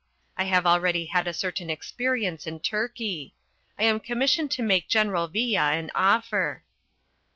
[0.35, 3.35] I have already had a certain experience in Turkey.
[3.77, 6.63] I am commissioned to make General Villa an offer."